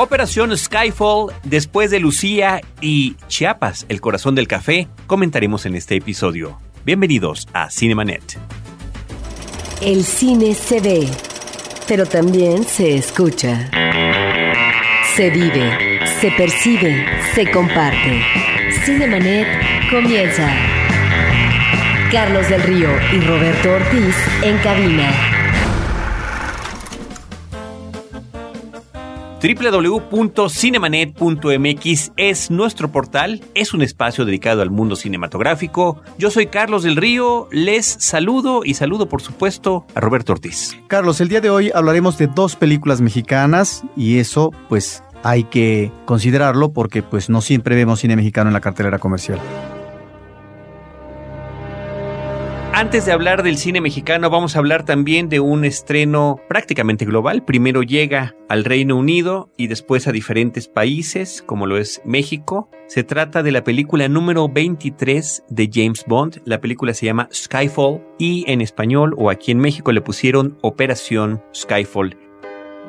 [0.00, 6.56] Operación Skyfall, después de Lucía y Chiapas, el corazón del café, comentaremos en este episodio.
[6.84, 8.38] Bienvenidos a Cinemanet.
[9.82, 11.08] El cine se ve,
[11.88, 13.68] pero también se escucha.
[15.16, 17.04] Se vive, se percibe,
[17.34, 18.22] se comparte.
[18.84, 19.48] Cinemanet
[19.90, 20.48] comienza.
[22.12, 25.37] Carlos del Río y Roberto Ortiz en cabina.
[29.40, 36.00] www.cinemanet.mx es nuestro portal, es un espacio dedicado al mundo cinematográfico.
[36.18, 40.76] Yo soy Carlos del Río, les saludo y saludo por supuesto a Roberto Ortiz.
[40.88, 45.92] Carlos, el día de hoy hablaremos de dos películas mexicanas y eso pues hay que
[46.04, 49.38] considerarlo porque pues no siempre vemos cine mexicano en la cartelera comercial.
[52.78, 57.44] Antes de hablar del cine mexicano, vamos a hablar también de un estreno prácticamente global.
[57.44, 62.70] Primero llega al Reino Unido y después a diferentes países, como lo es México.
[62.86, 66.40] Se trata de la película número 23 de James Bond.
[66.44, 71.42] La película se llama Skyfall y en español o aquí en México le pusieron Operación
[71.52, 72.16] Skyfall.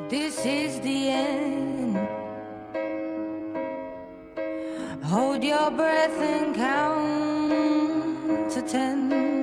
[0.08, 1.98] This is the end.
[5.02, 7.10] Hold your breath and count
[8.54, 9.39] to ten.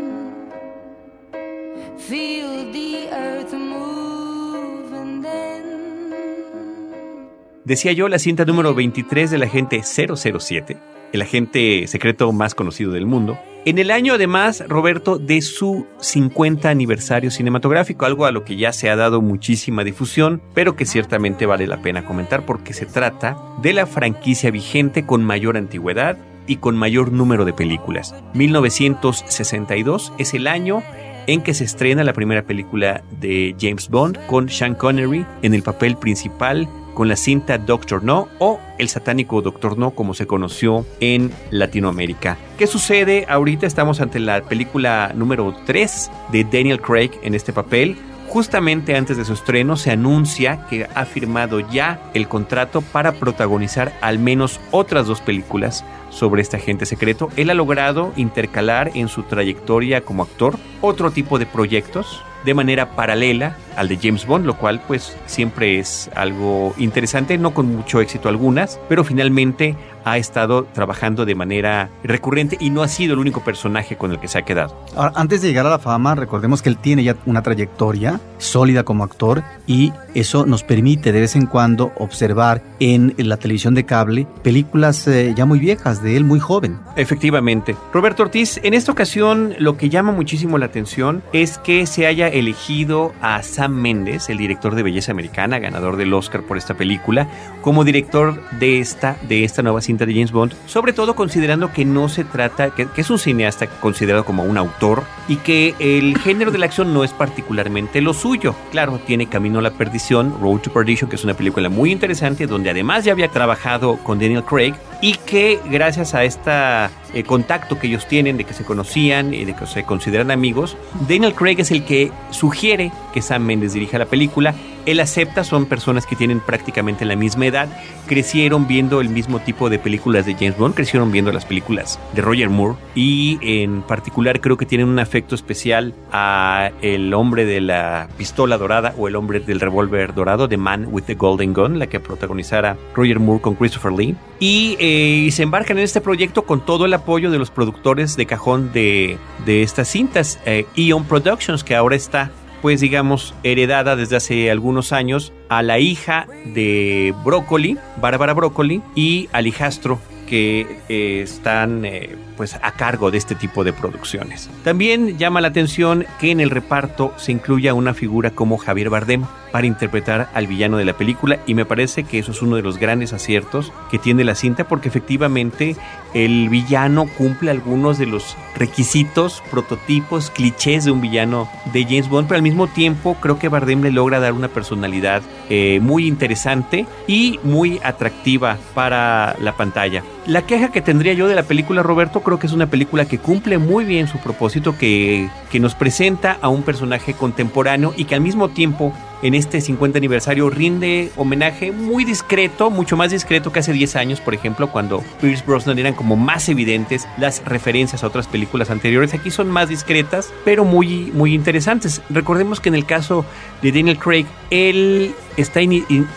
[7.65, 10.77] Decía yo la cinta número 23 del agente 007,
[11.11, 13.37] el agente secreto más conocido del mundo.
[13.65, 18.71] En el año además, Roberto, de su 50 aniversario cinematográfico, algo a lo que ya
[18.71, 23.37] se ha dado muchísima difusión, pero que ciertamente vale la pena comentar porque se trata
[23.61, 28.15] de la franquicia vigente con mayor antigüedad y con mayor número de películas.
[28.33, 30.81] 1962 es el año
[31.27, 35.61] en que se estrena la primera película de James Bond con Sean Connery en el
[35.61, 40.83] papel principal con la cinta Doctor No o el satánico Doctor No como se conoció
[40.99, 42.37] en Latinoamérica.
[42.57, 43.27] ¿Qué sucede?
[43.29, 47.97] Ahorita estamos ante la película número 3 de Daniel Craig en este papel.
[48.27, 53.93] Justamente antes de su estreno se anuncia que ha firmado ya el contrato para protagonizar
[54.01, 57.29] al menos otras dos películas sobre este agente secreto.
[57.37, 62.95] Él ha logrado intercalar en su trayectoria como actor otro tipo de proyectos de manera
[62.95, 68.01] paralela al de James Bond, lo cual pues siempre es algo interesante, no con mucho
[68.01, 73.19] éxito algunas, pero finalmente ha estado trabajando de manera recurrente y no ha sido el
[73.19, 74.75] único personaje con el que se ha quedado.
[74.95, 78.83] Ahora, antes de llegar a la fama, recordemos que él tiene ya una trayectoria sólida
[78.83, 83.85] como actor y eso nos permite de vez en cuando observar en la televisión de
[83.85, 86.79] cable películas eh, ya muy viejas de él, muy joven.
[86.95, 87.75] Efectivamente.
[87.91, 92.27] Roberto Ortiz, en esta ocasión lo que llama muchísimo la atención es que se haya
[92.29, 97.27] elegido a Sam Mendes, el director de Belleza Americana, ganador del Oscar por esta película,
[97.61, 101.85] como director de esta, de esta nueva cinta de James Bond, sobre todo considerando que
[101.85, 106.51] no se trata, que, es un cineasta considerado como un autor y que el género
[106.51, 108.55] de la acción no es particularmente lo suyo.
[108.71, 112.47] Claro, tiene Camino a la Perdición, Road to Perdition, que es una película muy interesante,
[112.47, 117.87] donde además ya había trabajado con Daniel Craig y que gracias a este contacto que
[117.87, 120.77] ellos tienen, de que se conocían y de que se consideran amigos,
[121.07, 124.53] Daniel Craig es el que sugiere que Sam Mendes dirija la película
[124.87, 127.67] él acepta, son personas que tienen prácticamente la misma edad,
[128.07, 132.21] crecieron viendo el mismo tipo de películas de James Bond, crecieron viendo las películas de
[132.21, 137.59] Roger Moore y en particular creo que tienen un afecto especial a el hombre de
[137.59, 141.79] la pistola dorada o el hombre del revólver dorado, The Man with the Golden Gun,
[141.79, 144.15] la que protagonizara Roger Moore con Christopher Lee.
[144.39, 148.25] Y, eh, se embarcan en este proyecto con todo el apoyo de los productores de
[148.25, 152.31] cajón de, estas cintas, eh, Eon Productions, que ahora está
[152.61, 159.29] pues digamos, heredada desde hace algunos años a la hija de Brócoli, Bárbara Brócoli, y
[159.31, 164.49] al hijastro que eh, están eh, pues a cargo de este tipo de producciones.
[164.63, 169.25] También llama la atención que en el reparto se incluya una figura como Javier Bardem
[169.51, 172.61] para interpretar al villano de la película y me parece que eso es uno de
[172.61, 175.75] los grandes aciertos que tiene la cinta porque efectivamente
[176.13, 182.27] el villano cumple algunos de los requisitos, prototipos, clichés de un villano de James Bond,
[182.27, 186.85] pero al mismo tiempo creo que Bardem le logra dar una personalidad eh, muy interesante
[187.07, 190.03] y muy atractiva para la pantalla.
[190.27, 193.17] La queja que tendría yo de la película, Roberto, creo que es una película que
[193.17, 198.15] cumple muy bien su propósito, que, que nos presenta a un personaje contemporáneo y que
[198.15, 198.91] al mismo tiempo
[199.21, 204.21] en este 50 aniversario rinde homenaje muy discreto, mucho más discreto que hace 10 años,
[204.21, 209.13] por ejemplo, cuando Pierce Brosnan eran como más evidentes las referencias a otras películas anteriores.
[209.13, 212.01] Aquí son más discretas, pero muy, muy interesantes.
[212.09, 213.25] Recordemos que en el caso
[213.61, 215.59] de Daniel Craig, él está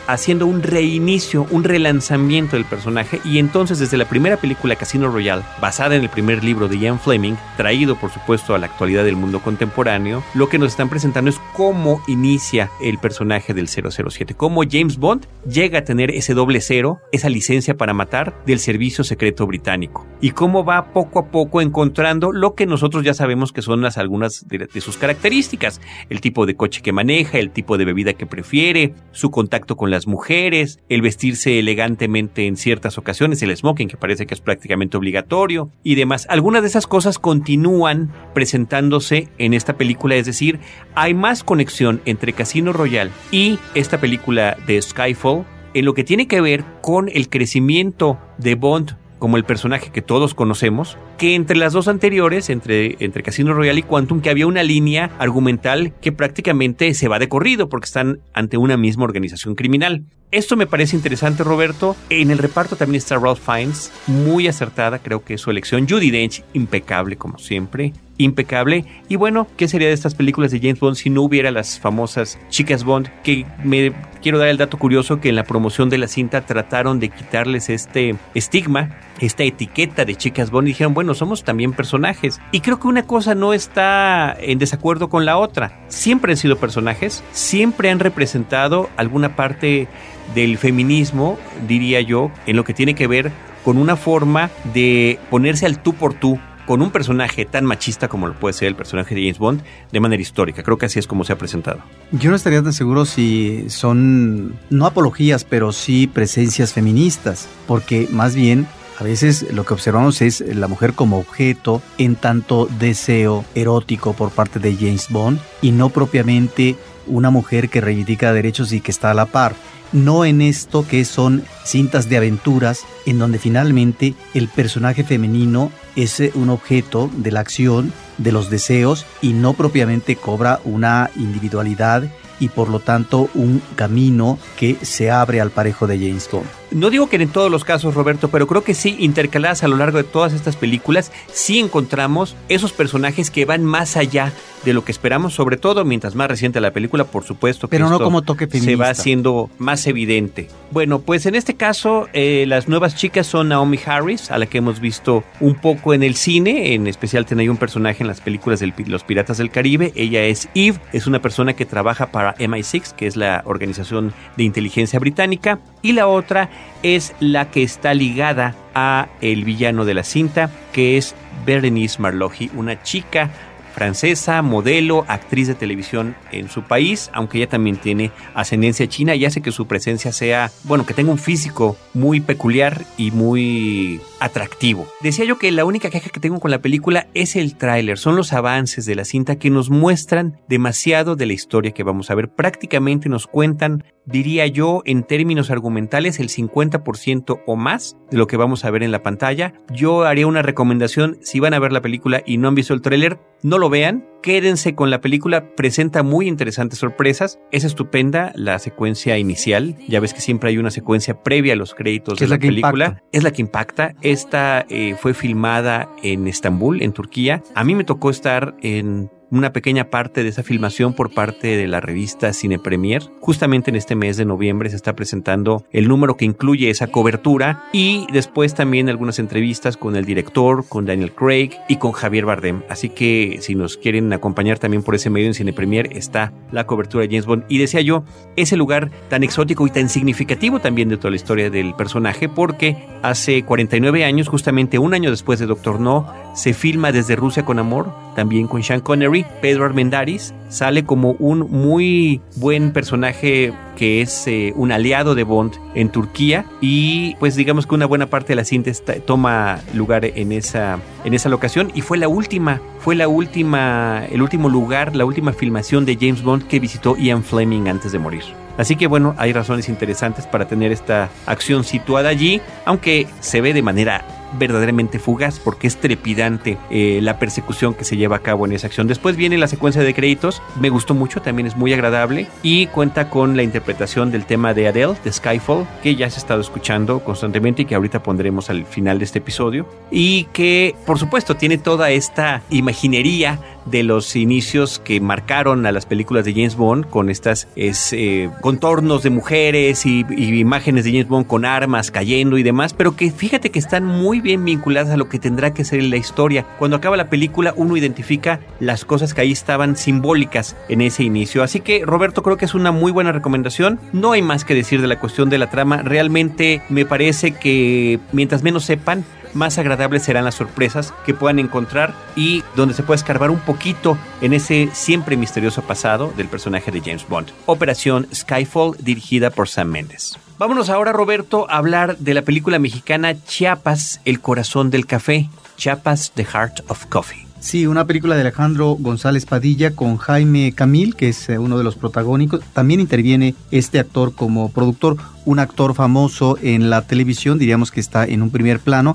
[0.07, 5.43] haciendo un reinicio, un relanzamiento del personaje y entonces desde la primera película Casino Royale,
[5.61, 9.17] basada en el primer libro de Ian Fleming, traído por supuesto a la actualidad del
[9.17, 14.63] mundo contemporáneo, lo que nos están presentando es cómo inicia el personaje del 007, cómo
[14.69, 19.47] James Bond llega a tener ese doble cero, esa licencia para matar del servicio secreto
[19.47, 23.83] británico y cómo va poco a poco encontrando lo que nosotros ya sabemos que son
[23.83, 27.85] las algunas de, de sus características, el tipo de coche que maneja, el tipo de
[27.85, 33.57] bebida que prefiere, su contacto con las mujeres, el vestirse elegantemente en ciertas ocasiones, el
[33.57, 36.27] smoking que parece que es prácticamente obligatorio y demás.
[36.29, 40.61] Algunas de esas cosas continúan presentándose en esta película, es decir,
[40.95, 45.45] hay más conexión entre Casino Royale y esta película de Skyfall
[45.75, 50.01] en lo que tiene que ver con el crecimiento de Bond como el personaje que
[50.01, 54.47] todos conocemos, que entre las dos anteriores, entre, entre Casino Royale y Quantum, que había
[54.47, 59.57] una línea argumental que prácticamente se va de corrido porque están ante una misma organización
[59.57, 60.05] criminal.
[60.33, 61.97] Esto me parece interesante, Roberto.
[62.09, 65.89] En el reparto también está Ralph Fiennes, muy acertada, creo que es su elección.
[65.89, 67.93] Judy Dench, impecable como siempre
[68.25, 68.85] impecable.
[69.09, 72.39] Y bueno, ¿qué sería de estas películas de James Bond si no hubiera las famosas
[72.49, 73.09] chicas Bond?
[73.23, 73.93] Que me
[74.23, 77.71] quiero dar el dato curioso que en la promoción de la cinta trataron de quitarles
[77.71, 82.41] este estigma, esta etiqueta de chicas Bond y dijeron, bueno, somos también personajes.
[82.53, 85.81] Y creo que una cosa no está en desacuerdo con la otra.
[85.89, 89.89] Siempre han sido personajes, siempre han representado alguna parte
[90.35, 93.33] del feminismo, diría yo, en lo que tiene que ver
[93.65, 98.29] con una forma de ponerse al tú por tú con un personaje tan machista como
[98.29, 100.63] lo puede ser el personaje de James Bond de manera histórica.
[100.63, 101.81] Creo que así es como se ha presentado.
[102.13, 108.37] Yo no estaría tan seguro si son, no apologías, pero sí presencias feministas, porque más
[108.37, 108.69] bien
[109.01, 114.31] a veces lo que observamos es la mujer como objeto en tanto deseo erótico por
[114.31, 116.77] parte de James Bond y no propiamente
[117.07, 119.55] una mujer que reivindica derechos y que está a la par
[119.93, 126.21] no en esto que son cintas de aventuras en donde finalmente el personaje femenino es
[126.21, 132.05] eh, un objeto de la acción, de los deseos y no propiamente cobra una individualidad
[132.39, 136.60] y por lo tanto un camino que se abre al parejo de James Bond.
[136.71, 139.77] No digo que en todos los casos, Roberto, pero creo que sí, intercaladas a lo
[139.77, 144.33] largo de todas estas películas, sí encontramos esos personajes que van más allá
[144.65, 147.69] de lo que esperamos, sobre todo mientras más reciente la película, por supuesto.
[147.69, 148.71] Que pero no como toque feminista.
[148.71, 150.49] Se va haciendo más evidente.
[150.71, 154.59] Bueno, pues en este caso, eh, las nuevas chicas son Naomi Harris, a la que
[154.59, 158.21] hemos visto un poco en el cine, en especial tiene ahí un personaje en las
[158.21, 159.93] películas de Los Piratas del Caribe.
[159.97, 164.45] Ella es Eve, es una persona que trabaja para MI6, que es la organización de
[164.45, 166.51] inteligencia británica, y la otra
[166.83, 172.51] es la que está ligada a el villano de la cinta, que es Berenice Marlohi,
[172.55, 173.31] una chica
[173.71, 179.25] francesa, modelo, actriz de televisión en su país, aunque ella también tiene ascendencia china y
[179.25, 184.87] hace que su presencia sea, bueno, que tenga un físico muy peculiar y muy atractivo.
[185.01, 188.17] Decía yo que la única queja que tengo con la película es el tráiler, son
[188.17, 192.15] los avances de la cinta que nos muestran demasiado de la historia que vamos a
[192.15, 192.29] ver.
[192.29, 198.37] Prácticamente nos cuentan, diría yo, en términos argumentales, el 50% o más de lo que
[198.37, 199.55] vamos a ver en la pantalla.
[199.73, 202.83] Yo haría una recomendación, si van a ver la película y no han visto el
[202.83, 208.59] tráiler, no lo vean, quédense con la película, presenta muy interesantes sorpresas, es estupenda la
[208.59, 212.39] secuencia inicial, ya ves que siempre hay una secuencia previa a los créditos de la,
[212.39, 217.75] película, es la que impacta, esta eh, fue filmada en Estambul, en Turquía, a mí
[217.75, 222.33] me tocó estar en una pequeña parte de esa filmación por parte de la revista
[222.33, 223.03] Cine Premier.
[223.21, 227.65] Justamente en este mes de noviembre se está presentando el número que incluye esa cobertura
[227.73, 232.63] y después también algunas entrevistas con el director, con Daniel Craig y con Javier Bardem.
[232.69, 236.67] Así que si nos quieren acompañar también por ese medio en Cine Premier está la
[236.67, 237.45] cobertura de James Bond.
[237.49, 238.05] Y decía yo,
[238.37, 242.77] ese lugar tan exótico y tan significativo también de toda la historia del personaje porque
[243.03, 247.59] hace 49 años, justamente un año después de Doctor No, se filma desde Rusia con
[247.59, 249.20] Amor, también con Sean Connery.
[249.41, 255.55] Pedro Armendáriz sale como un muy buen personaje que es eh, un aliado de Bond
[255.75, 258.71] en Turquía y pues digamos que una buena parte de la cinta
[259.07, 264.23] toma lugar en esa, en esa locación y fue la última, fue la última, el
[264.23, 268.25] último lugar, la última filmación de James Bond que visitó Ian Fleming antes de morir.
[268.59, 273.55] Así que bueno, hay razones interesantes para tener esta acción situada allí, aunque se ve
[273.55, 274.05] de manera
[274.39, 278.67] verdaderamente fugaz porque es trepidante eh, la persecución que se lleva a cabo en esa
[278.67, 278.87] acción.
[278.87, 283.11] Después viene la secuencia de créditos, me gustó mucho, también es muy agradable y cuenta
[283.11, 287.01] con la interpretación del tema de Adele, de Skyfall, que ya se ha estado escuchando
[287.01, 291.59] constantemente y que ahorita pondremos al final de este episodio y que por supuesto tiene
[291.59, 297.11] toda esta imaginería de los inicios que marcaron a las películas de James Bond con
[297.11, 302.39] estas es, eh, contornos de mujeres y, y, imágenes de James Bond con armas cayendo
[302.39, 305.65] y demás, pero que fíjate que están muy bien vinculadas a lo que tendrá que
[305.65, 306.47] ser la historia.
[306.59, 311.43] Cuando acaba la película uno identifica las cosas que ahí estaban simbólicas en ese inicio.
[311.43, 313.79] Así que Roberto creo que es una muy buena recomendación.
[313.93, 315.83] No hay más que decir de la cuestión de la trama.
[315.83, 321.95] Realmente me parece que mientras menos sepan, más agradables serán las sorpresas que puedan encontrar
[322.17, 326.81] y donde se puede escarbar un poquito en ese siempre misterioso pasado del personaje de
[326.81, 327.29] James Bond.
[327.47, 330.19] Operación Skyfall dirigida por Sam Mendes.
[330.39, 335.29] Vámonos ahora, Roberto, a hablar de la película mexicana Chiapas, El corazón del café.
[335.57, 337.30] Chiapas, The Heart of Coffee.
[337.41, 341.65] Sí, una película de Alejandro González Padilla con Jaime Camil, que es eh, uno de
[341.65, 342.43] los protagónicos.
[342.53, 348.05] También interviene este actor como productor, un actor famoso en la televisión, diríamos que está
[348.05, 348.95] en un primer plano,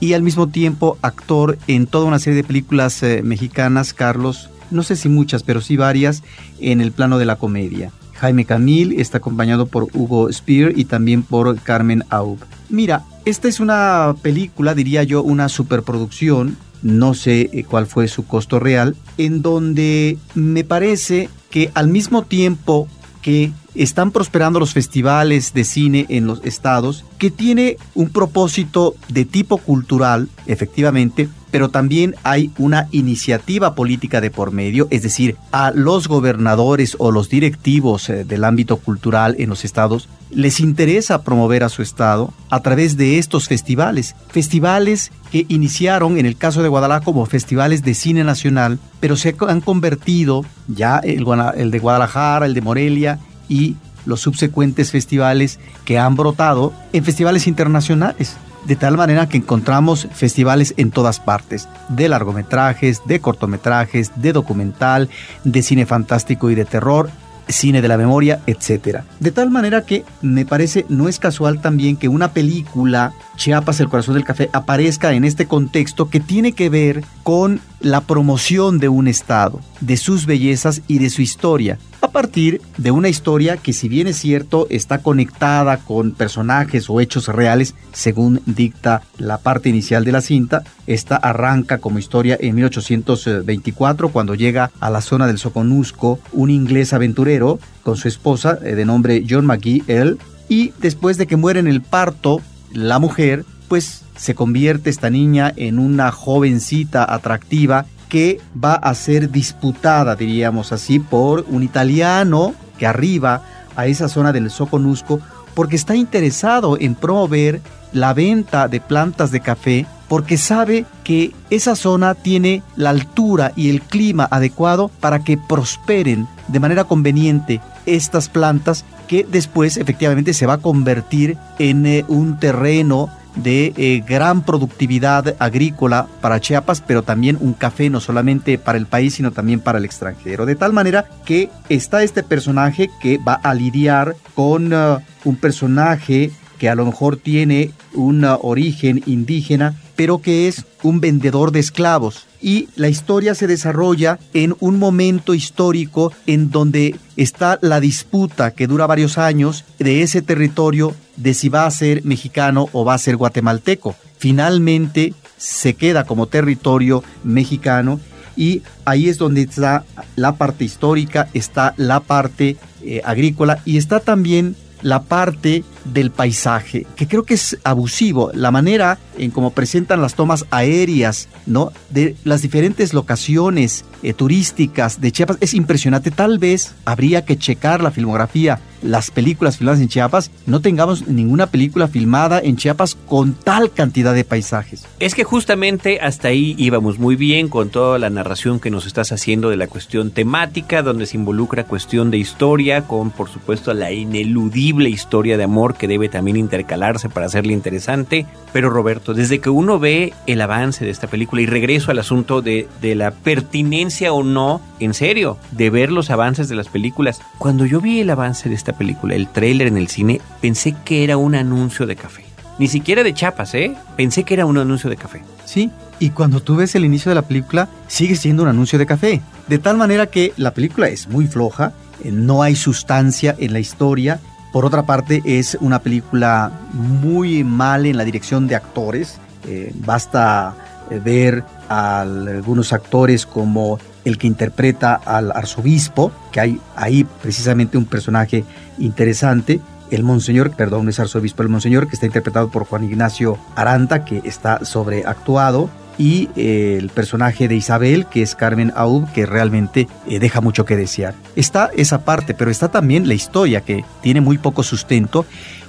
[0.00, 4.82] y al mismo tiempo actor en toda una serie de películas eh, mexicanas, Carlos, no
[4.82, 6.22] sé si muchas, pero sí varias,
[6.60, 7.90] en el plano de la comedia.
[8.12, 12.38] Jaime Camil está acompañado por Hugo Spear y también por Carmen Aub.
[12.68, 18.26] Mira, esta es una película, diría yo, una superproducción no sé eh, cuál fue su
[18.26, 22.88] costo real, en donde me parece que al mismo tiempo
[23.22, 29.24] que están prosperando los festivales de cine en los estados, que tiene un propósito de
[29.24, 35.70] tipo cultural, efectivamente, pero también hay una iniciativa política de por medio, es decir, a
[35.70, 41.64] los gobernadores o los directivos eh, del ámbito cultural en los estados les interesa promover
[41.64, 46.68] a su estado a través de estos festivales, festivales que iniciaron en el caso de
[46.68, 51.24] Guadalajara como festivales de cine nacional, pero se han convertido ya el,
[51.56, 57.46] el de Guadalajara, el de Morelia y los subsecuentes festivales que han brotado en festivales
[57.46, 58.36] internacionales
[58.68, 65.08] de tal manera que encontramos festivales en todas partes, de largometrajes, de cortometrajes, de documental,
[65.42, 67.08] de cine fantástico y de terror,
[67.48, 69.00] cine de la memoria, etc.
[69.20, 73.88] De tal manera que me parece no es casual también que una película, Chiapas, el
[73.88, 78.90] corazón del café, aparezca en este contexto que tiene que ver con la promoción de
[78.90, 81.78] un estado, de sus bellezas y de su historia
[82.08, 87.00] a partir de una historia que si bien es cierto está conectada con personajes o
[87.00, 92.54] hechos reales según dicta la parte inicial de la cinta, esta arranca como historia en
[92.54, 98.74] 1824 cuando llega a la zona del Soconusco un inglés aventurero con su esposa eh,
[98.74, 100.16] de nombre John McGee L
[100.48, 102.40] y después de que muere en el parto
[102.72, 109.30] la mujer pues se convierte esta niña en una jovencita atractiva que va a ser
[109.30, 113.42] disputada, diríamos así, por un italiano que arriba
[113.76, 115.20] a esa zona del Soconusco
[115.54, 117.60] porque está interesado en promover
[117.92, 123.68] la venta de plantas de café porque sabe que esa zona tiene la altura y
[123.68, 127.60] el clima adecuado para que prosperen de manera conveniente
[127.96, 133.10] estas plantas que después efectivamente se va a convertir en eh, un terreno
[133.42, 138.86] de eh, gran productividad agrícola para Chiapas, pero también un café no solamente para el
[138.86, 140.44] país, sino también para el extranjero.
[140.44, 146.32] De tal manera que está este personaje que va a lidiar con uh, un personaje
[146.58, 152.28] que a lo mejor tiene un origen indígena, pero que es un vendedor de esclavos.
[152.40, 158.68] Y la historia se desarrolla en un momento histórico en donde está la disputa que
[158.68, 162.98] dura varios años de ese territorio de si va a ser mexicano o va a
[162.98, 163.96] ser guatemalteco.
[164.18, 167.98] Finalmente se queda como territorio mexicano
[168.36, 173.98] y ahí es donde está la parte histórica, está la parte eh, agrícola y está
[173.98, 180.00] también la parte del paisaje, que creo que es abusivo, la manera en cómo presentan
[180.00, 181.72] las tomas aéreas, ¿no?
[181.90, 186.10] De las diferentes locaciones eh, turísticas de Chiapas es impresionante.
[186.10, 191.46] Tal vez habría que checar la filmografía las películas filmadas en Chiapas, no tengamos ninguna
[191.46, 194.86] película filmada en Chiapas con tal cantidad de paisajes.
[195.00, 199.12] Es que justamente hasta ahí íbamos muy bien con toda la narración que nos estás
[199.12, 203.92] haciendo de la cuestión temática, donde se involucra cuestión de historia, con por supuesto la
[203.92, 208.26] ineludible historia de amor que debe también intercalarse para hacerle interesante.
[208.52, 212.42] Pero Roberto, desde que uno ve el avance de esta película y regreso al asunto
[212.42, 217.20] de, de la pertinencia o no, en serio, de ver los avances de las películas,
[217.38, 221.04] cuando yo vi el avance de esta película, el tráiler en el cine, pensé que
[221.04, 222.24] era un anuncio de café.
[222.58, 223.76] Ni siquiera de chapas, ¿eh?
[223.96, 225.22] Pensé que era un anuncio de café.
[225.44, 225.70] Sí,
[226.00, 229.20] y cuando tú ves el inicio de la película, sigue siendo un anuncio de café.
[229.46, 231.72] De tal manera que la película es muy floja,
[232.02, 234.20] eh, no hay sustancia en la historia.
[234.52, 239.18] Por otra parte, es una película muy mal en la dirección de actores.
[239.46, 240.54] Eh, basta
[240.90, 247.76] eh, ver a algunos actores como el que interpreta al arzobispo, que hay ahí precisamente
[247.76, 248.44] un personaje
[248.78, 254.04] interesante, el monseñor, perdón, es arzobispo, el monseñor que está interpretado por Juan Ignacio Aranta,
[254.04, 259.88] que está sobreactuado, y eh, el personaje de Isabel, que es Carmen Aub, que realmente
[260.08, 261.14] eh, deja mucho que desear.
[261.36, 265.26] Está esa parte, pero está también la historia, que tiene muy poco sustento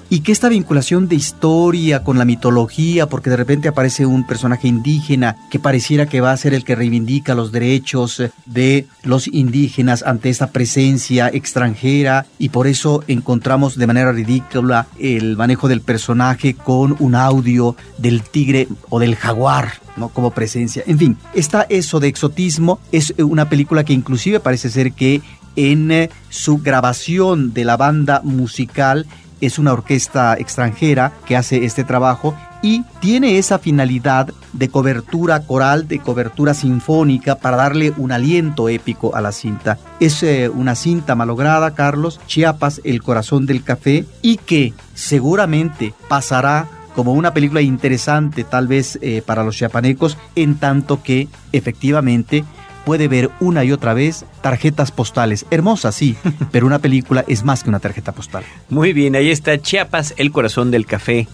[0.10, 4.68] y que esta vinculación de historia con la mitología, porque de repente aparece un personaje
[4.68, 10.04] indígena que pareciera que va a ser el que reivindica los derechos de los indígenas
[10.04, 16.56] ante esta presencia extranjera y por eso encontramos de manera ridícula el manejo del personaje
[16.56, 19.74] con un audio del tigre o del jaguar.
[19.98, 20.08] ¿no?
[20.08, 20.82] como presencia.
[20.88, 22.80] En fin, está eso de exotismo.
[22.94, 25.22] Es una película que inclusive parece ser que
[25.58, 29.06] en eh, su grabación de la banda musical
[29.42, 35.88] es una orquesta extranjera que hace este trabajo y tiene esa finalidad de cobertura coral,
[35.88, 39.78] de cobertura sinfónica para darle un aliento épico a la cinta.
[40.00, 46.68] Es eh, una cinta malograda, Carlos, Chiapas, el corazón del café, y que seguramente pasará
[46.96, 52.44] como una película interesante tal vez eh, para los chiapanecos, en tanto que efectivamente
[52.86, 55.46] puede ver una y otra vez tarjetas postales.
[55.52, 56.16] Hermosas, sí,
[56.52, 58.44] pero una película es más que una tarjeta postal.
[58.70, 61.28] Muy bien, ahí está Chiapas, el corazón del café.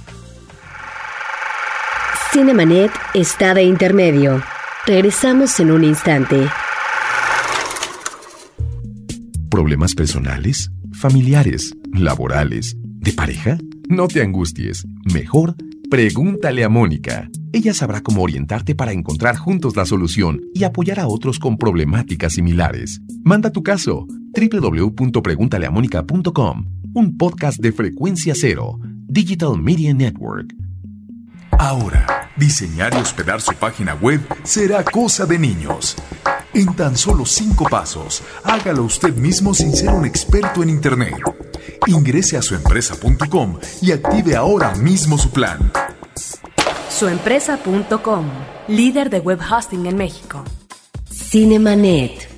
[2.31, 4.43] Cinemanet está de intermedio.
[4.85, 6.47] Regresamos en un instante.
[9.49, 13.57] ¿Problemas personales, familiares, laborales, de pareja?
[13.87, 14.85] No te angusties.
[15.13, 15.55] Mejor
[15.95, 17.29] Pregúntale a Mónica.
[17.53, 22.33] Ella sabrá cómo orientarte para encontrar juntos la solución y apoyar a otros con problemáticas
[22.33, 22.99] similares.
[23.23, 30.53] Manda tu caso www.preguntaleamónica.com, un podcast de frecuencia cero, Digital Media Network.
[31.51, 35.95] Ahora, diseñar y hospedar su página web será cosa de niños.
[36.55, 41.15] En tan solo cinco pasos, hágalo usted mismo sin ser un experto en Internet.
[41.85, 45.73] Ingrese a suempresa.com y active ahora mismo su plan.
[46.89, 48.29] Suempresa.com,
[48.69, 50.45] líder de web hosting en México.
[51.11, 52.29] Cinemanet.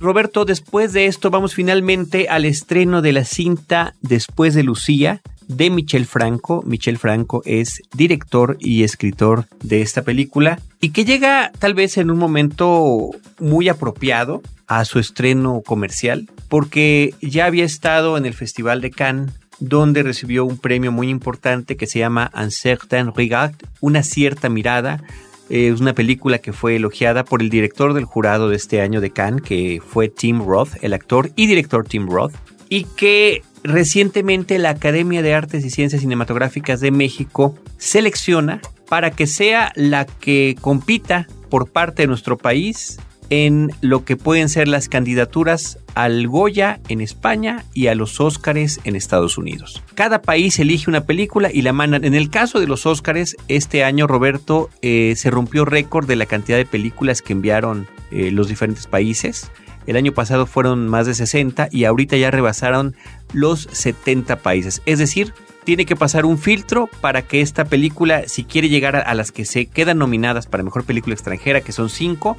[0.00, 5.20] Roberto, después de esto vamos finalmente al estreno de la cinta Después de Lucía
[5.56, 6.62] de Michel Franco.
[6.66, 12.10] Michel Franco es director y escritor de esta película y que llega tal vez en
[12.10, 18.80] un momento muy apropiado a su estreno comercial porque ya había estado en el Festival
[18.80, 24.02] de Cannes donde recibió un premio muy importante que se llama Un certain regard, una
[24.02, 25.02] cierta mirada.
[25.48, 29.10] Es una película que fue elogiada por el director del jurado de este año de
[29.10, 32.32] Cannes, que fue Tim Roth, el actor y director Tim Roth,
[32.72, 39.26] y que recientemente la Academia de Artes y Ciencias Cinematográficas de México selecciona para que
[39.26, 44.88] sea la que compita por parte de nuestro país en lo que pueden ser las
[44.88, 49.82] candidaturas al Goya en España y a los Óscares en Estados Unidos.
[49.94, 52.04] Cada país elige una película y la mandan.
[52.04, 56.24] En el caso de los Óscares, este año, Roberto, eh, se rompió récord de la
[56.24, 59.50] cantidad de películas que enviaron eh, los diferentes países.
[59.86, 62.94] El año pasado fueron más de 60 y ahorita ya rebasaron
[63.32, 64.82] los 70 países.
[64.86, 65.32] Es decir,
[65.64, 69.44] tiene que pasar un filtro para que esta película, si quiere llegar a, las que
[69.44, 72.36] se quedan nominadas para mejor película extranjera, que son 5,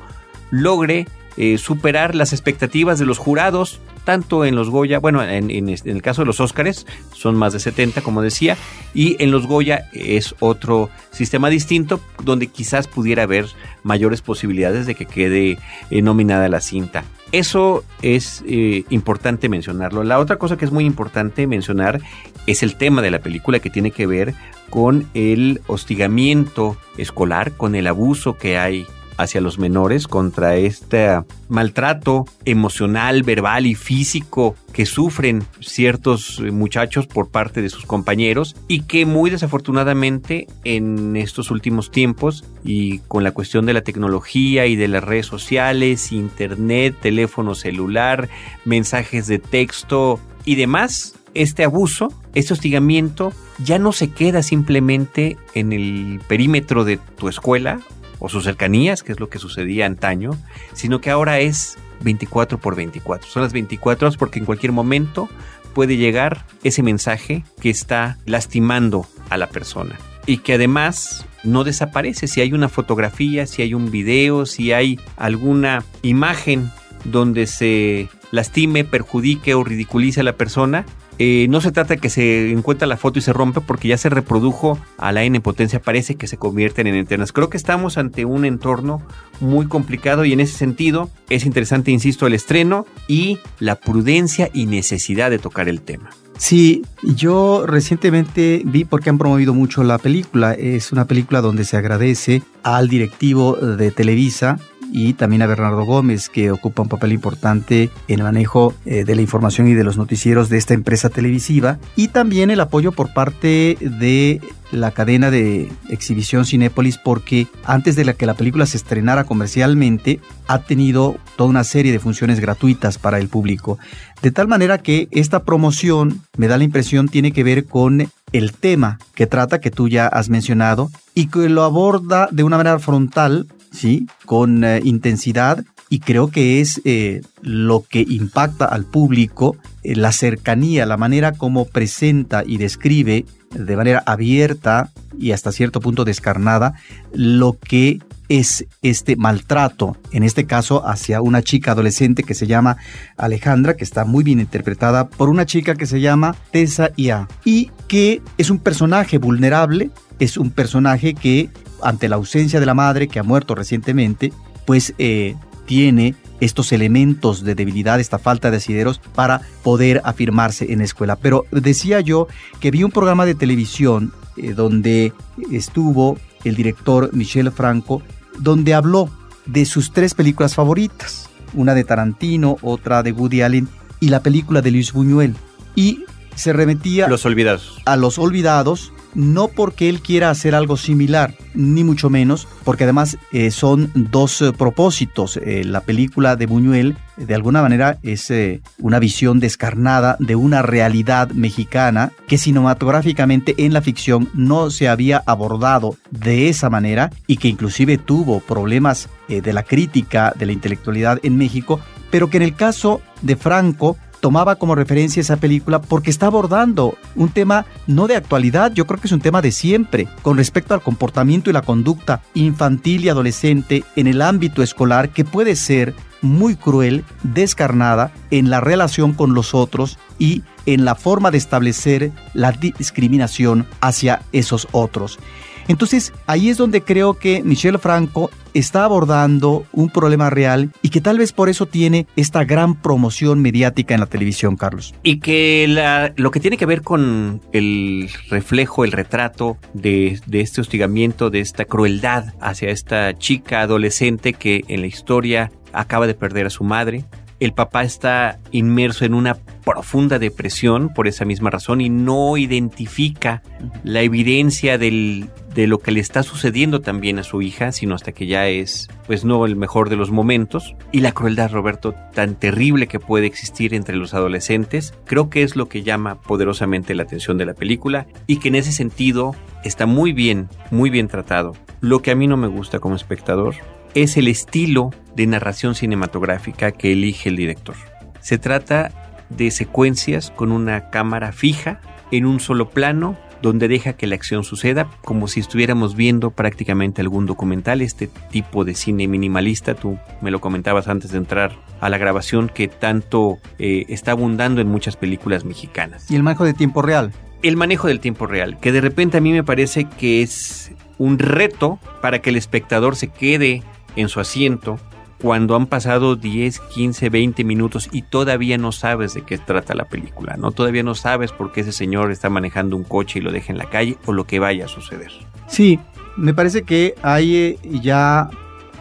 [0.52, 6.02] logre eh, superar las expectativas de los jurados, tanto en los Goya, bueno, en, el
[6.02, 8.58] caso de los Óscares son más de 70, como decía,
[8.94, 13.48] y en los Goya es otro sistema distinto donde quizás pudiera haber
[13.82, 15.58] mayores posibilidades de que quede
[15.90, 17.04] eh, nominada la cinta.
[17.34, 20.04] Eso es eh, importante mencionarlo.
[20.04, 22.00] La otra cosa que es muy importante mencionar
[22.46, 24.36] es el tema de la película que tiene que ver
[24.70, 28.86] con el hostigamiento escolar, con el abuso que hay
[29.24, 37.08] hacia los menores, contra este maltrato emocional, verbal y físico que sufren ciertos eh, muchachos
[37.08, 43.24] por parte de sus compañeros y que muy desafortunadamente en estos últimos tiempos y con
[43.24, 48.30] la cuestión de la tecnología y de las redes sociales, internet, teléfono celular,
[48.66, 53.34] mensajes de texto y demás, este abuso, este hostigamiento
[53.64, 57.80] ya no se queda simplemente en el perímetro de tu escuela
[58.24, 60.32] o sus cercanías, que es lo que sucedía antaño,
[60.72, 63.30] sino que ahora es 24 por 24.
[63.30, 65.30] Son las 24 horas porque en cualquier momento
[65.74, 72.28] puede llegar ese mensaje que está lastimando a la persona y que además no desaparece.
[72.28, 76.72] Si hay una fotografía, si hay un video, si hay alguna imagen
[77.04, 80.86] donde se lastime, perjudique o ridiculice a la persona,
[81.20, 83.98] eh, no se trata de que se encuentre la foto y se rompe porque ya
[83.98, 87.32] se reprodujo a la N potencia, parece que se convierten en eternas.
[87.32, 89.02] Creo que estamos ante un entorno
[89.40, 94.66] muy complicado y en ese sentido es interesante, insisto, el estreno y la prudencia y
[94.66, 96.10] necesidad de tocar el tema.
[96.38, 100.54] Sí, yo recientemente vi porque han promovido mucho la película.
[100.54, 104.58] Es una película donde se agradece al directivo de Televisa
[104.94, 109.16] y también a Bernardo Gómez, que ocupa un papel importante en el manejo eh, de
[109.16, 113.12] la información y de los noticieros de esta empresa televisiva, y también el apoyo por
[113.12, 114.40] parte de
[114.72, 120.20] la cadena de exhibición Cinépolis porque antes de la que la película se estrenara comercialmente
[120.48, 123.80] ha tenido toda una serie de funciones gratuitas para el público.
[124.22, 128.54] De tal manera que esta promoción, me da la impresión, tiene que ver con el
[128.54, 132.80] tema que trata, que tú ya has mencionado, y que lo aborda de una manera
[132.80, 134.08] frontal ¿sí?
[134.26, 140.12] Con eh, intensidad y creo que es eh, lo que impacta al público, eh, la
[140.12, 146.74] cercanía, la manera como presenta y describe de manera abierta y hasta cierto punto descarnada
[147.14, 152.78] lo que es este maltrato, en este caso hacia una chica adolescente que se llama
[153.18, 157.70] Alejandra, que está muy bien interpretada por una chica que se llama Tessa Ia, y
[157.88, 161.50] que es un personaje vulnerable, es un personaje que
[161.84, 164.34] ante la ausencia de la madre que ha muerto recientemente,
[164.66, 170.80] pues eh, tiene estos elementos de debilidad, esta falta de asideros para poder afirmarse en
[170.80, 171.16] la escuela.
[171.16, 172.28] Pero decía yo
[172.60, 175.14] que vi un programa de televisión eh, donde
[175.52, 178.02] estuvo el director Michel Franco,
[178.40, 179.10] donde habló
[179.46, 183.70] de sus tres películas favoritas, una de Tarantino, otra de Woody Allen
[184.00, 185.36] y la película de Luis Buñuel.
[185.76, 186.04] Y
[186.36, 187.82] se remetía los olvidados.
[187.86, 193.18] a los olvidados no porque él quiera hacer algo similar, ni mucho menos, porque además
[193.32, 195.38] eh, son dos eh, propósitos.
[195.38, 198.34] Eh, la película de Buñuel, de alguna manera, es
[198.80, 205.22] una visión descarnada de una realidad mexicana que cinematográficamente en la ficción no se había
[205.26, 211.20] abordado de esa manera y que inclusive tuvo problemas de la crítica, de la intelectualidad
[211.22, 216.10] en México, pero que en el caso de Franco tomaba como referencia esa película porque
[216.10, 220.08] está abordando un tema no de actualidad, yo creo que es un tema de siempre,
[220.22, 225.26] con respecto al comportamiento y la conducta infantil y adolescente en el ámbito escolar que
[225.26, 231.30] puede ser muy cruel, descarnada en la relación con los otros y en la forma
[231.30, 235.20] de establecer la discriminación hacia esos otros.
[235.68, 241.02] Entonces, ahí es donde creo que Michel Franco está abordando un problema real y que
[241.02, 244.94] tal vez por eso tiene esta gran promoción mediática en la televisión, Carlos.
[245.04, 250.62] Y que lo que tiene que ver con el reflejo, el retrato de, de este
[250.62, 256.46] hostigamiento, de esta crueldad hacia esta chica adolescente que en la historia acaba de perder
[256.46, 257.06] a su madre,
[257.46, 263.42] el papá está inmerso en una profunda depresión por esa misma razón y no identifica
[263.84, 268.12] la evidencia del, de lo que le está sucediendo también a su hija, sino hasta
[268.12, 270.76] que ya es, pues no el mejor de los momentos.
[270.92, 275.56] Y la crueldad, Roberto, tan terrible que puede existir entre los adolescentes, creo que es
[275.56, 279.86] lo que llama poderosamente la atención de la película y que en ese sentido está
[279.86, 281.54] muy bien, muy bien tratado.
[281.82, 283.56] Lo que a mí no me gusta como espectador
[283.96, 287.76] es el estilo de narración cinematográfica que elige el director.
[288.22, 288.92] Se trata
[289.30, 291.80] de secuencias con una cámara fija
[292.12, 297.02] en un solo plano donde deja que la acción suceda como si estuviéramos viendo prácticamente
[297.02, 301.52] algún documental, este tipo de cine minimalista, tú me lo comentabas antes de entrar
[301.82, 306.10] a la grabación que tanto eh, está abundando en muchas películas mexicanas.
[306.10, 307.12] Y el manejo de tiempo real.
[307.42, 311.20] El manejo del tiempo real, que de repente a mí me parece que es un
[311.20, 313.62] reto para que el espectador se quede
[313.96, 314.80] en su asiento
[315.24, 319.86] cuando han pasado 10, 15, 20 minutos y todavía no sabes de qué trata la
[319.86, 320.52] película, ¿no?
[320.52, 323.58] Todavía no sabes por qué ese señor está manejando un coche y lo deja en
[323.58, 325.12] la calle o lo que vaya a suceder.
[325.48, 325.80] Sí,
[326.18, 328.30] me parece que hay eh, ya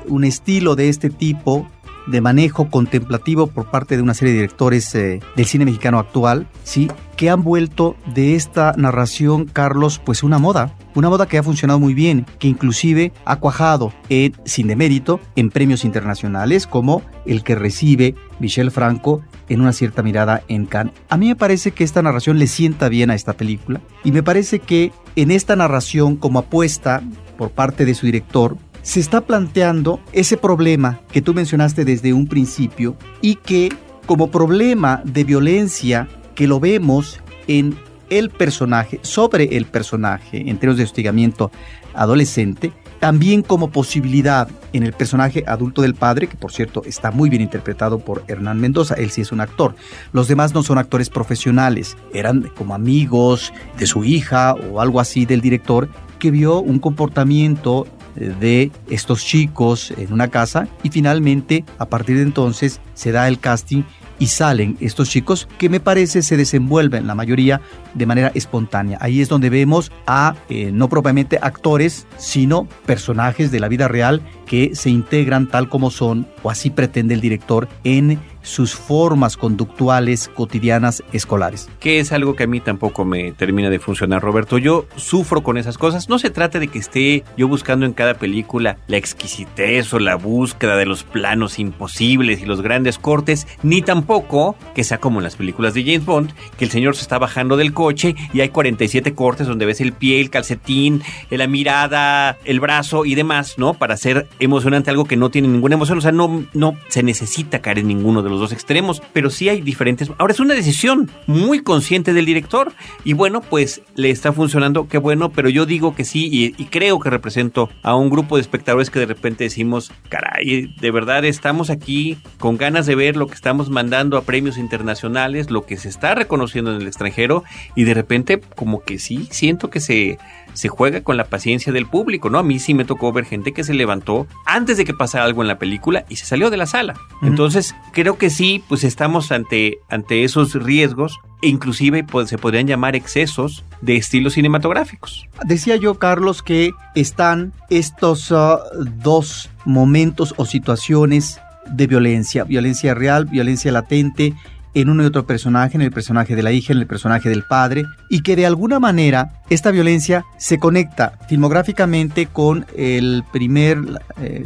[0.09, 1.68] un estilo de este tipo
[2.07, 6.47] de manejo contemplativo por parte de una serie de directores eh, del cine mexicano actual,
[6.65, 11.43] sí, que han vuelto de esta narración, Carlos, pues una moda, una moda que ha
[11.43, 17.45] funcionado muy bien, que inclusive ha cuajado, en, sin demérito, en premios internacionales como el
[17.45, 20.95] que recibe Michel Franco en una cierta mirada en Cannes.
[21.09, 24.23] A mí me parece que esta narración le sienta bien a esta película y me
[24.23, 27.03] parece que en esta narración como apuesta
[27.37, 32.27] por parte de su director, se está planteando ese problema que tú mencionaste desde un
[32.27, 33.71] principio y que
[34.07, 37.77] como problema de violencia que lo vemos en
[38.11, 41.51] el personaje, sobre el personaje en términos de hostigamiento
[41.95, 47.31] adolescente, también como posibilidad en el personaje adulto del padre, que por cierto está muy
[47.31, 49.75] bien interpretado por Hernán Mendoza, él sí es un actor.
[50.12, 55.25] Los demás no son actores profesionales, eran como amigos de su hija o algo así
[55.25, 61.87] del director que vio un comportamiento de estos chicos en una casa y finalmente a
[61.87, 63.83] partir de entonces se da el casting
[64.22, 67.61] y salen estos chicos que me parece se desenvuelven la mayoría
[67.94, 68.96] de manera espontánea.
[69.01, 74.22] Ahí es donde vemos a eh, no propiamente actores, sino personajes de la vida real
[74.46, 80.28] que se integran tal como son, o así pretende el director, en sus formas conductuales
[80.28, 81.68] cotidianas escolares.
[81.81, 84.59] Que es algo que a mí tampoco me termina de funcionar, Roberto.
[84.59, 86.09] Yo sufro con esas cosas.
[86.09, 90.16] No se trata de que esté yo buscando en cada película la exquisitez o la
[90.16, 95.24] búsqueda de los planos imposibles y los grandes cortes, ni tampoco que sea como en
[95.24, 98.48] las películas de James Bond, que el señor se está bajando del coche y hay
[98.48, 103.74] 47 cortes donde ves el pie, el calcetín, la mirada, el brazo y demás, ¿no?
[103.74, 105.98] Para hacer emocionante algo que no tiene ninguna emoción.
[105.98, 109.49] O sea, no, no se necesita caer en ninguno de los dos extremos, pero sí
[109.49, 110.11] hay diferentes.
[110.18, 112.73] Ahora es una decisión muy consciente del director
[113.05, 116.99] y bueno, pues le está funcionando, qué bueno, pero yo digo que sí y, creo
[116.99, 121.68] que represento a un grupo de espectadores que de repente decimos, caray, de verdad estamos
[121.68, 125.88] aquí con ganas de ver lo que estamos mandando a premios internacionales, lo que se
[125.88, 127.45] está reconociendo en el extranjero
[127.77, 130.18] y de repente como que sí, siento que se
[130.53, 132.38] se juega con la paciencia del público, ¿no?
[132.38, 135.43] A mí sí me tocó ver gente que se levantó antes de que pasara algo
[135.43, 136.95] en la película y se salió de la sala.
[137.23, 142.67] Entonces, creo que sí, pues estamos ante, ante esos riesgos e inclusive pues, se podrían
[142.67, 145.27] llamar excesos de estilos cinematográficos.
[145.45, 148.59] Decía yo, Carlos, que están estos uh,
[149.03, 154.35] dos momentos o situaciones de violencia, violencia real, violencia latente,
[154.75, 157.45] en uno y otro personaje, en el personaje de la hija, en el personaje del
[157.45, 163.79] padre, y que de alguna manera esta violencia se conecta filmográficamente con el primer,
[164.21, 164.45] eh,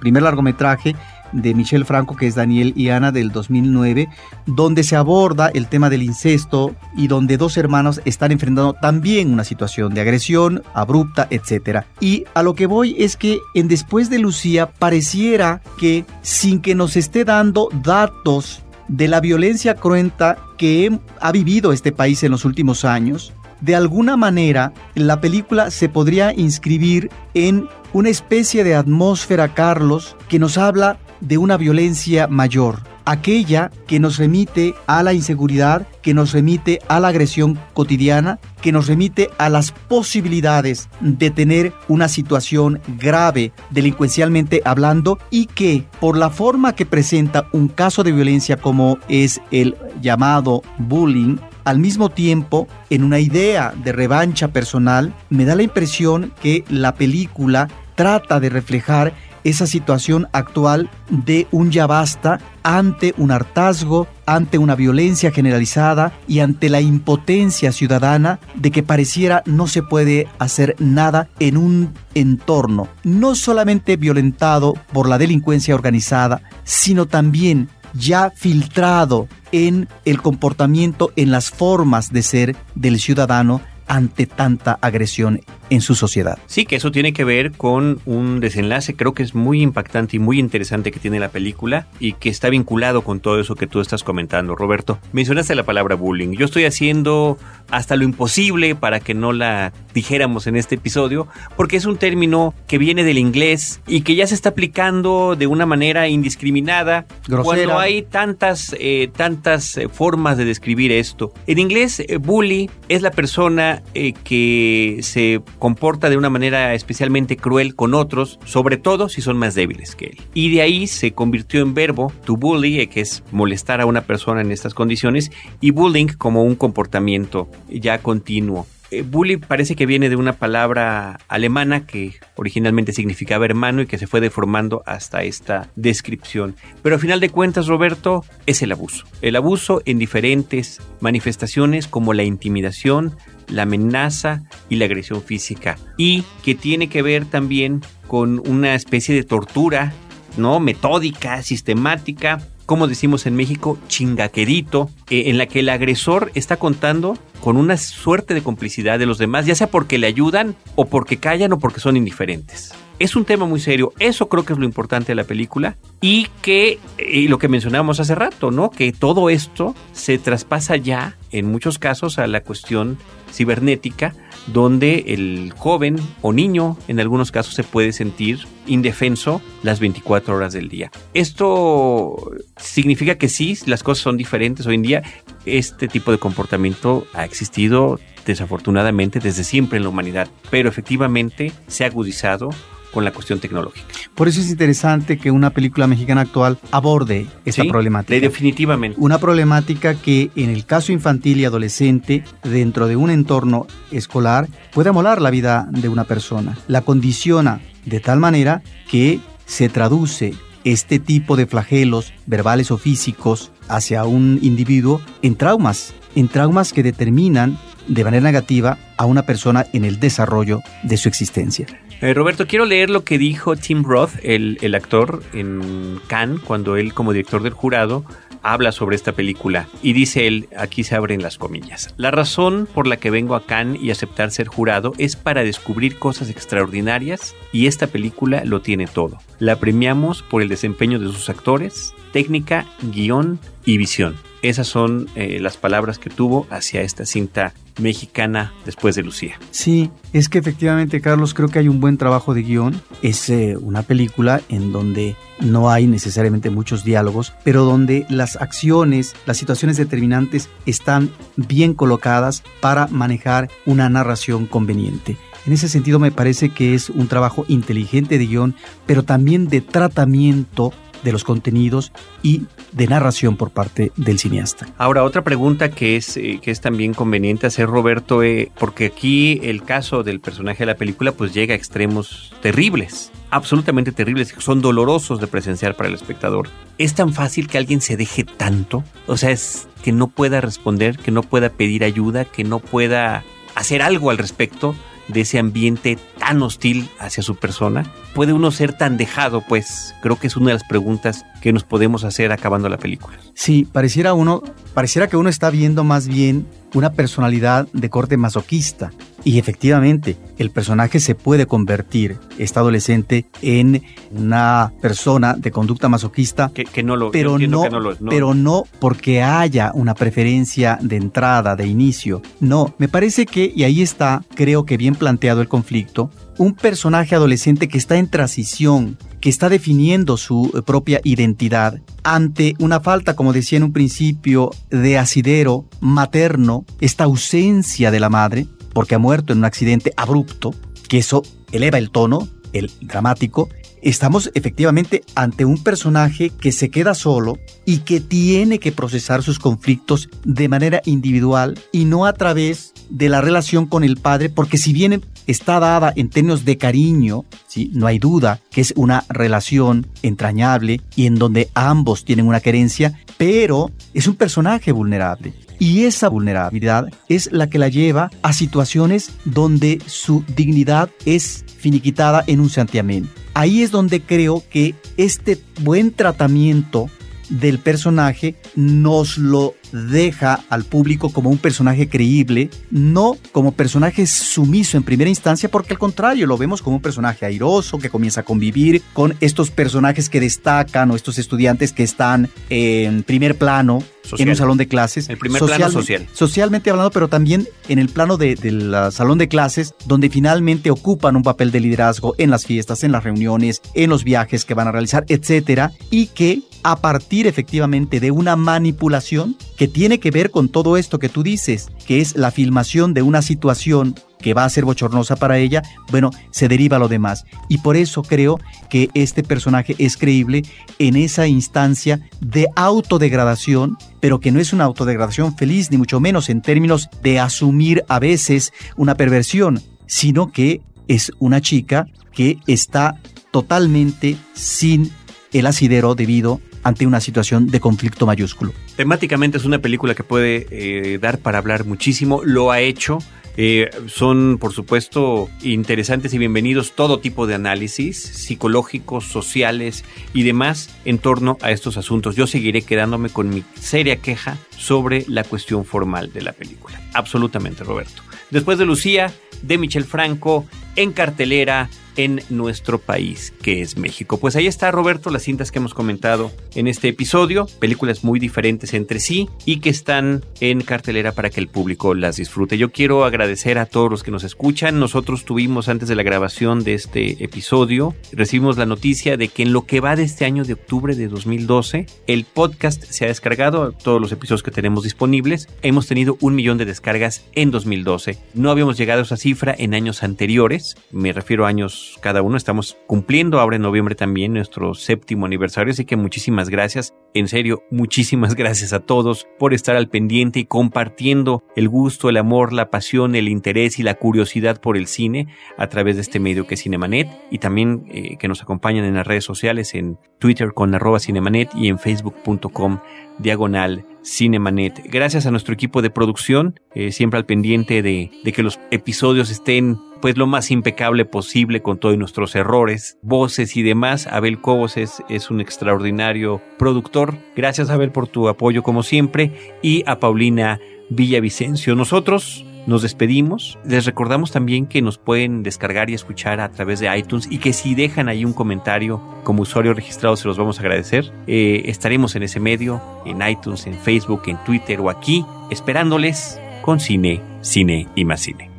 [0.00, 0.94] primer largometraje
[1.34, 4.08] de Michel Franco, que es Daniel y Ana del 2009,
[4.46, 9.44] donde se aborda el tema del incesto y donde dos hermanos están enfrentando también una
[9.44, 11.82] situación de agresión abrupta, etc.
[12.00, 16.76] Y a lo que voy es que en Después de Lucía pareciera que sin que
[16.76, 22.44] nos esté dando datos de la violencia cruenta que ha vivido este país en los
[22.44, 29.54] últimos años, de alguna manera la película se podría inscribir en una especie de atmósfera,
[29.54, 35.86] Carlos, que nos habla de una violencia mayor, aquella que nos remite a la inseguridad,
[36.02, 41.72] que nos remite a la agresión cotidiana, que nos remite a las posibilidades de tener
[41.88, 48.12] una situación grave delincuencialmente hablando y que por la forma que presenta un caso de
[48.12, 55.14] violencia como es el llamado bullying, al mismo tiempo, en una idea de revancha personal,
[55.30, 61.70] me da la impresión que la película trata de reflejar esa situación actual de un
[61.70, 68.70] ya basta ante un hartazgo, ante una violencia generalizada y ante la impotencia ciudadana de
[68.70, 75.18] que pareciera no se puede hacer nada en un entorno no solamente violentado por la
[75.18, 82.98] delincuencia organizada, sino también ya filtrado en el comportamiento, en las formas de ser del
[82.98, 86.38] ciudadano ante tanta agresión en su sociedad.
[86.46, 90.20] Sí, que eso tiene que ver con un desenlace, creo que es muy impactante y
[90.20, 93.80] muy interesante que tiene la película y que está vinculado con todo eso que tú
[93.80, 94.98] estás comentando, Roberto.
[95.12, 96.32] Mencionaste la palabra bullying.
[96.32, 97.38] Yo estoy haciendo
[97.70, 102.54] hasta lo imposible para que no la dijéramos en este episodio, porque es un término
[102.66, 107.44] que viene del inglés y que ya se está aplicando de una manera indiscriminada Grosera.
[107.44, 111.32] cuando hay tantas, eh, tantas eh, formas de describir esto.
[111.46, 117.36] En inglés, eh, bully es la persona eh, que se comporta de una manera especialmente
[117.36, 120.20] cruel con otros, sobre todo si son más débiles que él.
[120.34, 124.02] Y de ahí se convirtió en verbo to bully, eh, que es molestar a una
[124.02, 128.66] persona en estas condiciones, y bullying como un comportamiento ya continuo.
[128.94, 133.98] Eh, bully parece que viene de una palabra alemana que originalmente significaba hermano y que
[133.98, 136.54] se fue deformando hasta esta descripción.
[136.82, 139.04] Pero a final de cuentas, Roberto, es el abuso.
[139.20, 143.16] El abuso en diferentes manifestaciones como la intimidación,
[143.54, 145.78] la amenaza y la agresión física.
[145.96, 149.92] Y que tiene que ver también con una especie de tortura,
[150.36, 150.60] ¿no?
[150.60, 157.18] Metódica, sistemática, como decimos en México, chingaquerito, eh, en la que el agresor está contando
[157.40, 161.18] con una suerte de complicidad de los demás, ya sea porque le ayudan o porque
[161.18, 162.72] callan o porque son indiferentes.
[162.98, 163.92] Es un tema muy serio.
[163.98, 165.76] Eso creo que es lo importante de la película.
[166.00, 168.70] Y que, y lo que mencionábamos hace rato, ¿no?
[168.70, 172.98] Que todo esto se traspasa ya, en muchos casos, a la cuestión
[173.32, 174.14] cibernética,
[174.46, 180.52] donde el joven o niño, en algunos casos, se puede sentir indefenso las 24 horas
[180.52, 180.92] del día.
[181.14, 185.02] Esto significa que sí, las cosas son diferentes hoy en día.
[185.46, 191.84] Este tipo de comportamiento ha existido desafortunadamente desde siempre en la humanidad, pero efectivamente se
[191.84, 192.50] ha agudizado
[192.94, 193.86] con la cuestión tecnológica.
[194.14, 198.18] Por eso es interesante que una película mexicana actual aborde esta Sí, problemática.
[198.20, 198.96] Definitivamente.
[199.00, 204.90] Una problemática que en el caso infantil y adolescente, dentro de un entorno escolar, puede
[204.90, 206.56] amolar la vida de una persona.
[206.68, 213.50] La condiciona de tal manera que se traduce este tipo de flagelos verbales o físicos
[213.68, 219.66] hacia un individuo en traumas, en traumas que determinan de manera negativa a una persona
[219.72, 221.66] en el desarrollo de su existencia.
[222.00, 226.76] Eh, Roberto, quiero leer lo que dijo Tim Roth, el, el actor en Cannes, cuando
[226.76, 228.04] él como director del jurado
[228.44, 229.68] habla sobre esta película.
[229.82, 233.46] Y dice él, aquí se abren las comillas, la razón por la que vengo a
[233.46, 238.86] Cannes y aceptar ser jurado es para descubrir cosas extraordinarias y esta película lo tiene
[238.86, 239.18] todo.
[239.38, 244.14] La premiamos por el desempeño de sus actores, técnica, guion y visión.
[244.44, 249.38] Esas son eh, las palabras que tuvo hacia esta cinta mexicana después de Lucía.
[249.50, 252.78] Sí, es que efectivamente, Carlos, creo que hay un buen trabajo de guion.
[253.00, 259.16] Es eh, una película en donde no hay necesariamente muchos diálogos, pero donde las acciones,
[259.24, 265.16] las situaciones determinantes están bien colocadas para manejar una narración conveniente.
[265.46, 268.54] En ese sentido me parece que es un trabajo inteligente de guion,
[268.84, 270.74] pero también de tratamiento
[271.04, 274.66] de los contenidos y de narración por parte del cineasta.
[274.78, 279.40] Ahora, otra pregunta que es, eh, que es también conveniente hacer, Roberto, eh, porque aquí
[279.42, 284.40] el caso del personaje de la película pues llega a extremos terribles, absolutamente terribles, que
[284.40, 286.48] son dolorosos de presenciar para el espectador.
[286.78, 288.82] ¿Es tan fácil que alguien se deje tanto?
[289.06, 293.22] O sea, es que no pueda responder, que no pueda pedir ayuda, que no pueda
[293.54, 294.74] hacer algo al respecto
[295.08, 297.92] de ese ambiente tan hostil hacia su persona?
[298.14, 299.40] ¿Puede uno ser tan dejado?
[299.40, 303.18] Pues creo que es una de las preguntas que nos podemos hacer acabando la película.
[303.34, 308.92] Sí, pareciera uno, pareciera que uno está viendo más bien una personalidad de corte masoquista.
[309.24, 316.50] Y efectivamente, el personaje se puede convertir, este adolescente, en una persona de conducta masoquista,
[316.52, 318.10] Que, que no lo, pero no, que no lo es, ¿no?
[318.10, 322.20] pero no porque haya una preferencia de entrada, de inicio.
[322.40, 327.14] No, me parece que, y ahí está, creo que bien planteado el conflicto, un personaje
[327.14, 333.16] adolescente que está en transición, que está definiendo su eh, propia identidad ante una falta,
[333.16, 338.98] como decía en un principio, de asidero materno, esta ausencia de la madre, porque ha
[338.98, 340.54] muerto en un accidente abrupto,
[340.90, 343.48] que eso eleva el tono, el dramático,
[343.80, 349.38] estamos efectivamente ante un personaje que se queda solo y que tiene que procesar sus
[349.38, 354.58] conflictos de manera individual y no a través de la relación con el padre, porque
[354.58, 357.70] si bien está dada en términos de cariño, ¿sí?
[357.72, 362.98] no hay duda que es una relación entrañable y en donde ambos tienen una querencia,
[363.16, 365.34] pero es un personaje vulnerable.
[365.58, 372.24] Y esa vulnerabilidad es la que la lleva a situaciones donde su dignidad es finiquitada
[372.26, 373.08] en un santiamén.
[373.34, 376.88] Ahí es donde creo que este buen tratamiento
[377.28, 384.76] del personaje nos lo deja al público como un personaje creíble, no como personaje sumiso
[384.76, 388.24] en primera instancia, porque al contrario lo vemos como un personaje airoso que comienza a
[388.24, 394.20] convivir con estos personajes que destacan o estos estudiantes que están en primer plano Social.
[394.20, 395.08] en un salón de clases.
[395.08, 396.06] El primer plano Socialmente- social.
[396.12, 400.70] Socialmente hablando, pero también en el plano de- del ah, salón de clases, donde finalmente
[400.70, 404.54] ocupan un papel de liderazgo en las fiestas, en las reuniones, en los viajes que
[404.54, 410.10] van a realizar, etcétera, y que a partir efectivamente de una manipulación que tiene que
[410.10, 414.32] ver con todo esto que tú dices, que es la filmación de una situación que
[414.32, 417.26] va a ser bochornosa para ella, bueno, se deriva lo demás.
[417.50, 420.42] Y por eso creo que este personaje es creíble
[420.78, 426.30] en esa instancia de autodegradación, pero que no es una autodegradación feliz, ni mucho menos
[426.30, 432.98] en términos de asumir a veces una perversión, sino que es una chica que está
[433.30, 434.90] totalmente sin
[435.32, 438.52] el asidero debido ante una situación de conflicto mayúsculo.
[438.76, 442.98] Temáticamente es una película que puede eh, dar para hablar muchísimo, lo ha hecho.
[443.36, 450.70] Eh, son, por supuesto, interesantes y bienvenidos todo tipo de análisis psicológicos, sociales y demás
[450.84, 452.14] en torno a estos asuntos.
[452.14, 456.80] Yo seguiré quedándome con mi seria queja sobre la cuestión formal de la película.
[456.92, 458.02] Absolutamente, Roberto.
[458.30, 459.12] Después de Lucía,
[459.42, 464.18] de Michel Franco, en cartelera, en nuestro país, que es México.
[464.18, 468.74] Pues ahí está, Roberto, las cintas que hemos comentado en este episodio, películas muy diferentes
[468.74, 472.58] entre sí y que están en cartelera para que el público las disfrute.
[472.58, 474.78] Yo quiero agradecer a todos los que nos escuchan.
[474.78, 479.52] Nosotros tuvimos antes de la grabación de este episodio, recibimos la noticia de que en
[479.52, 483.72] lo que va de este año de octubre de 2012, el podcast se ha descargado,
[483.72, 485.48] todos los episodios que tenemos disponibles.
[485.62, 488.18] Hemos tenido un millón de descargas en 2012.
[488.34, 492.36] No habíamos llegado a esa cifra en años anteriores, me refiero a años cada uno.
[492.36, 496.94] Estamos cumpliendo ahora en noviembre también nuestro séptimo aniversario, así que muchísimas gracias.
[497.14, 502.16] En serio, muchísimas gracias a todos por estar al pendiente y compartiendo el gusto, el
[502.16, 506.20] amor, la pasión, el interés y la curiosidad por el cine a través de este
[506.20, 509.98] medio que es Cinemanet y también eh, que nos acompañan en las redes sociales en
[510.18, 512.80] Twitter con arroba Cinemanet y en facebook.com
[513.18, 514.82] diagonal Cinemanet.
[514.90, 519.30] Gracias a nuestro equipo de producción, eh, siempre al pendiente de, de, que los episodios
[519.30, 524.06] estén pues lo más impecable posible con todos nuestros errores, voces y demás.
[524.06, 527.16] Abel Cobos es, es un extraordinario productor.
[527.34, 531.74] Gracias Abel por tu apoyo como siempre y a Paulina Villavicencio.
[531.74, 533.58] Nosotros nos despedimos.
[533.64, 537.52] Les recordamos también que nos pueden descargar y escuchar a través de iTunes y que
[537.52, 541.12] si dejan ahí un comentario como usuario registrado se los vamos a agradecer.
[541.26, 546.80] Eh, estaremos en ese medio, en iTunes, en Facebook, en Twitter o aquí, esperándoles con
[546.80, 548.50] cine, cine y más cine.